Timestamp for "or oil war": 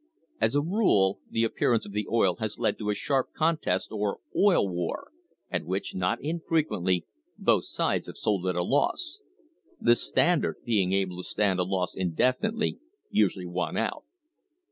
3.91-5.11